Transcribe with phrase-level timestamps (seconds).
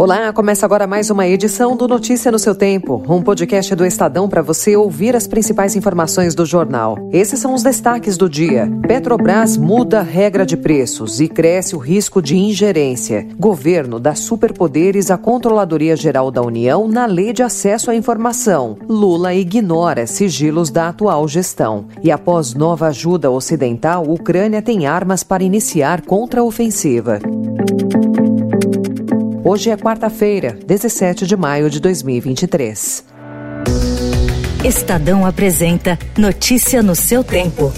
[0.00, 4.28] Olá, começa agora mais uma edição do Notícia no seu Tempo, um podcast do Estadão
[4.28, 6.96] para você ouvir as principais informações do jornal.
[7.12, 8.70] Esses são os destaques do dia.
[8.86, 13.26] Petrobras muda a regra de preços e cresce o risco de ingerência.
[13.40, 18.78] Governo dá superpoderes à Controladoria Geral da União na Lei de Acesso à Informação.
[18.88, 21.86] Lula ignora sigilos da atual gestão.
[22.04, 27.18] E após nova ajuda ocidental, Ucrânia tem armas para iniciar contra-ofensiva.
[29.44, 33.04] Hoje é quarta-feira, 17 de maio de 2023.
[34.64, 37.72] Estadão apresenta Notícia no seu tempo.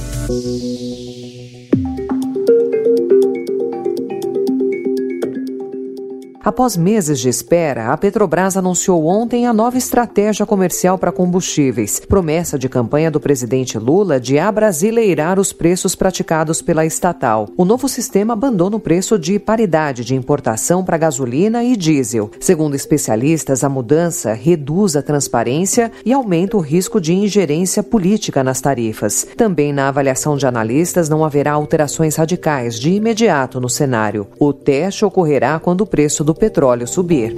[6.42, 12.58] Após meses de espera, a Petrobras anunciou ontem a nova estratégia comercial para combustíveis, promessa
[12.58, 17.46] de campanha do presidente Lula de abrasileirar os preços praticados pela estatal.
[17.58, 22.30] O novo sistema abandona o preço de paridade de importação para gasolina e diesel.
[22.40, 28.62] Segundo especialistas, a mudança reduz a transparência e aumenta o risco de ingerência política nas
[28.62, 29.26] tarifas.
[29.36, 34.26] Também na avaliação de analistas, não haverá alterações radicais de imediato no cenário.
[34.38, 37.34] O teste ocorrerá quando o preço do do petróleo subir.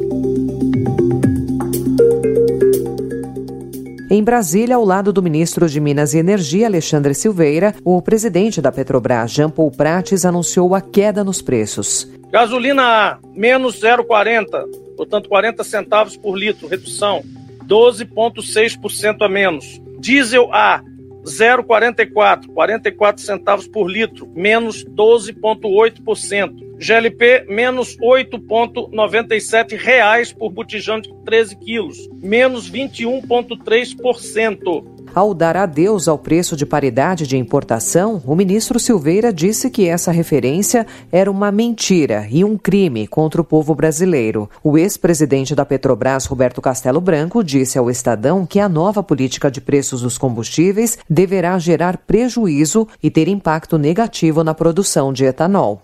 [4.11, 8.71] Em Brasília, ao lado do ministro de Minas e Energia, Alexandre Silveira, o presidente da
[8.71, 12.07] Petrobras, Jean Paul Prates, anunciou a queda nos preços.
[12.31, 14.47] Gasolina A, menos 0,40,
[14.95, 17.23] portanto 40 centavos por litro, redução,
[17.67, 19.81] 12,6% a menos.
[20.01, 20.83] Diesel A,
[21.25, 26.72] 0,44, 44 centavos por litro, menos 12,8%.
[26.83, 34.85] GLP, menos 8,97 reais por botijão de 13 quilos, menos 21,3%.
[35.15, 40.11] Ao dar adeus ao preço de paridade de importação, o ministro Silveira disse que essa
[40.11, 44.51] referência era uma mentira e um crime contra o povo brasileiro.
[44.65, 49.61] O ex-presidente da Petrobras, Roberto Castelo Branco, disse ao Estadão que a nova política de
[49.61, 55.81] preços dos combustíveis deverá gerar prejuízo e ter impacto negativo na produção de etanol.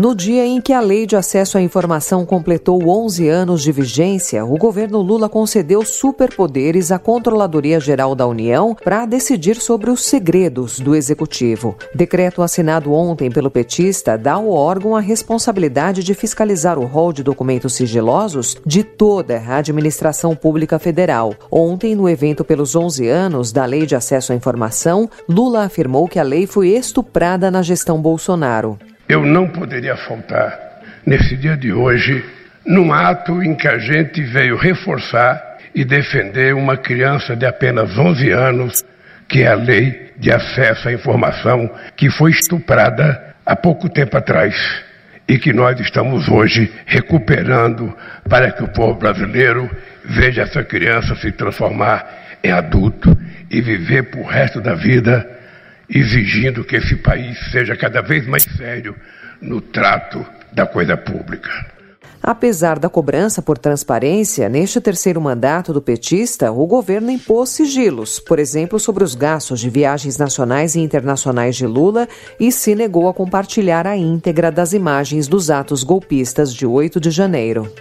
[0.00, 4.42] No dia em que a Lei de Acesso à Informação completou 11 anos de vigência,
[4.46, 10.80] o governo Lula concedeu superpoderes à Controladoria Geral da União para decidir sobre os segredos
[10.80, 11.76] do Executivo.
[11.94, 17.22] Decreto assinado ontem pelo petista dá ao órgão a responsabilidade de fiscalizar o rol de
[17.22, 21.34] documentos sigilosos de toda a administração pública federal.
[21.50, 26.18] Ontem, no evento pelos 11 anos da Lei de Acesso à Informação, Lula afirmou que
[26.18, 28.78] a lei foi estuprada na gestão Bolsonaro
[29.10, 30.56] eu não poderia faltar
[31.04, 32.24] nesse dia de hoje,
[32.64, 38.30] num ato em que a gente veio reforçar e defender uma criança de apenas 11
[38.30, 38.84] anos,
[39.28, 44.54] que é a lei de acesso à informação, que foi estuprada há pouco tempo atrás
[45.26, 47.92] e que nós estamos hoje recuperando
[48.28, 49.68] para que o povo brasileiro
[50.04, 53.18] veja essa criança se transformar em adulto
[53.50, 55.39] e viver por resto da vida
[55.90, 58.94] exigindo que esse país seja cada vez mais sério
[59.40, 61.50] no trato da coisa pública.
[62.22, 68.38] Apesar da cobrança por transparência, neste terceiro mandato do petista, o governo impôs sigilos, por
[68.38, 72.06] exemplo, sobre os gastos de viagens nacionais e internacionais de Lula
[72.38, 77.10] e se negou a compartilhar a íntegra das imagens dos atos golpistas de 8 de
[77.10, 77.72] janeiro.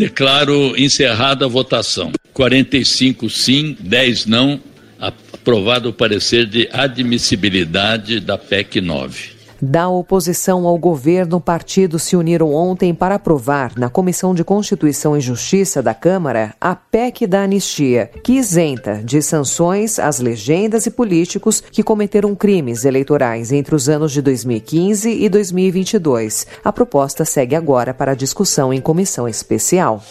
[0.00, 2.10] Declaro encerrada a votação.
[2.32, 4.58] 45 sim, 10 não.
[4.98, 9.39] Aprovado o parecer de admissibilidade da PEC 9.
[9.62, 15.20] Da oposição ao governo, partidos se uniram ontem para aprovar, na Comissão de Constituição e
[15.20, 21.60] Justiça da Câmara, a PEC da anistia, que isenta de sanções as legendas e políticos
[21.60, 26.46] que cometeram crimes eleitorais entre os anos de 2015 e 2022.
[26.64, 30.02] A proposta segue agora para discussão em comissão especial.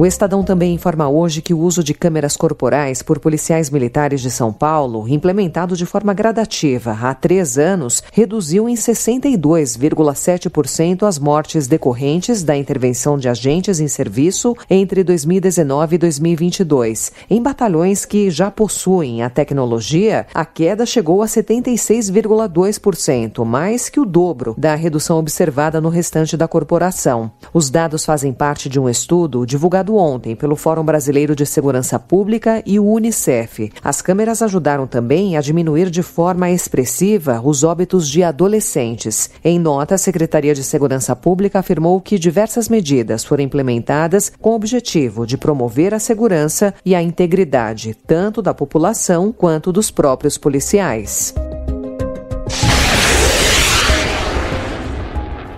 [0.00, 4.30] O Estadão também informa hoje que o uso de câmeras corporais por policiais militares de
[4.30, 12.42] São Paulo, implementado de forma gradativa há três anos, reduziu em 62,7% as mortes decorrentes
[12.42, 17.12] da intervenção de agentes em serviço entre 2019 e 2022.
[17.28, 24.06] Em batalhões que já possuem a tecnologia, a queda chegou a 76,2%, mais que o
[24.06, 27.30] dobro da redução observada no restante da corporação.
[27.52, 32.62] Os dados fazem parte de um estudo divulgado ontem pelo Fórum Brasileiro de Segurança Pública
[32.66, 33.72] e o Unicef.
[33.82, 39.30] As câmeras ajudaram também a diminuir de forma expressiva os óbitos de adolescentes.
[39.44, 44.54] Em nota, a Secretaria de Segurança Pública afirmou que diversas medidas foram implementadas com o
[44.54, 51.34] objetivo de promover a segurança e a integridade tanto da população quanto dos próprios policiais.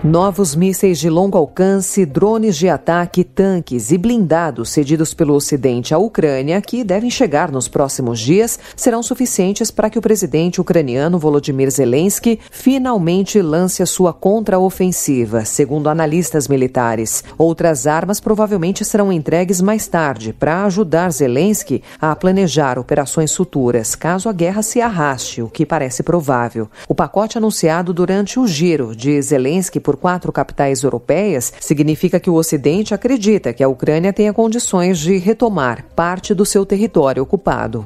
[0.03, 5.97] Novos mísseis de longo alcance, drones de ataque, tanques e blindados cedidos pelo Ocidente à
[5.97, 11.71] Ucrânia, que devem chegar nos próximos dias, serão suficientes para que o presidente ucraniano Volodymyr
[11.71, 17.23] Zelensky finalmente lance a sua contraofensiva, segundo analistas militares.
[17.37, 24.27] Outras armas provavelmente serão entregues mais tarde para ajudar Zelensky a planejar operações futuras, caso
[24.27, 26.69] a guerra se arraste, o que parece provável.
[26.89, 32.29] O pacote anunciado durante o giro de Zelensky por por quatro capitais europeias significa que
[32.29, 37.85] o Ocidente acredita que a Ucrânia tenha condições de retomar parte do seu território ocupado.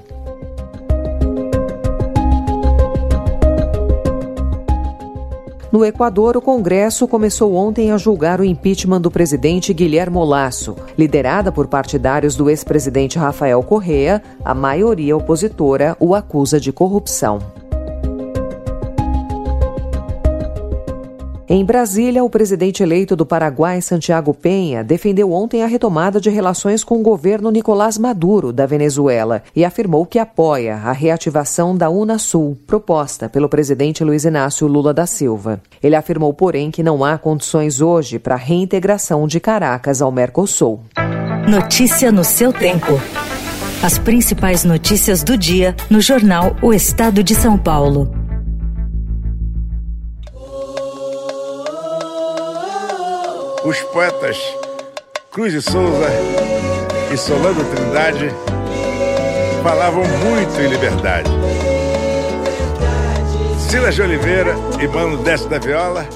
[5.69, 10.77] No Equador, o Congresso começou ontem a julgar o impeachment do presidente Guilherme Lasso.
[10.98, 17.56] Liderada por partidários do ex-presidente Rafael Correa, a maioria opositora o acusa de corrupção.
[21.49, 26.83] Em Brasília, o presidente eleito do Paraguai, Santiago Penha, defendeu ontem a retomada de relações
[26.83, 32.57] com o governo Nicolás Maduro, da Venezuela, e afirmou que apoia a reativação da Unasul,
[32.67, 35.61] proposta pelo presidente Luiz Inácio Lula da Silva.
[35.81, 40.81] Ele afirmou, porém, que não há condições hoje para a reintegração de Caracas ao Mercosul.
[41.47, 42.99] Notícia no seu tempo.
[43.81, 48.17] As principais notícias do dia no jornal O Estado de São Paulo.
[53.68, 54.38] Os poetas
[55.30, 56.08] Cruz de Souza
[57.14, 58.31] e Solano Trindade
[59.62, 61.30] falavam muito em liberdade.
[63.69, 66.08] Silas de Oliveira e Mano Décio da Viola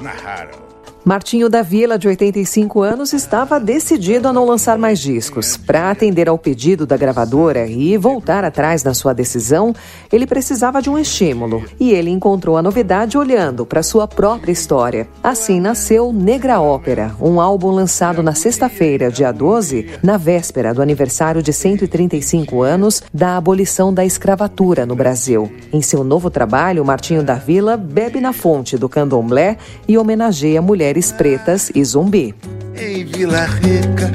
[0.00, 0.71] narraram.
[1.04, 5.56] Martinho da Vila, de 85 anos, estava decidido a não lançar mais discos.
[5.56, 9.74] Para atender ao pedido da gravadora e voltar atrás na sua decisão,
[10.12, 11.64] ele precisava de um estímulo.
[11.80, 15.08] E ele encontrou a novidade olhando para sua própria história.
[15.24, 21.42] Assim nasceu Negra Ópera, um álbum lançado na sexta-feira, dia 12, na véspera do aniversário
[21.42, 25.50] de 135 anos da abolição da escravatura no Brasil.
[25.72, 29.56] Em seu novo trabalho, Martinho da Vila bebe na fonte do candomblé
[29.88, 32.34] e homenageia mulheres mulheres pretas e zumbi.
[32.76, 34.12] Em Vila Rica,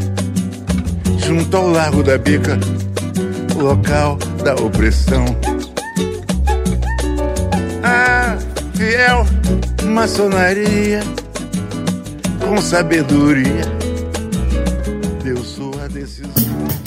[1.26, 2.60] junto ao Largo da Bica,
[3.56, 5.26] local da opressão.
[7.84, 8.38] A
[8.76, 9.26] fiel
[9.86, 11.02] maçonaria,
[12.40, 13.66] com sabedoria,
[15.24, 16.87] deu sua decisão.